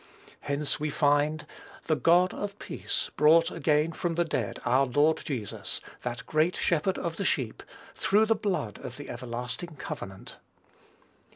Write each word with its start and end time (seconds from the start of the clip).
Hence, 0.39 0.79
we 0.79 0.89
find, 0.89 1.45
"The 1.85 1.95
God 1.95 2.33
of 2.33 2.57
peace 2.57 3.11
brought 3.17 3.51
again 3.51 3.91
from 3.91 4.15
the 4.15 4.25
dead 4.25 4.59
our 4.65 4.87
Lord 4.87 5.17
Jesus, 5.23 5.79
that 6.01 6.25
great 6.25 6.55
Shepherd 6.55 6.97
of 6.97 7.17
the 7.17 7.23
sheep, 7.23 7.61
through 7.93 8.25
the 8.25 8.33
blood 8.33 8.79
of 8.79 8.97
the 8.97 9.11
everlasting 9.11 9.75
covenant." 9.75 10.37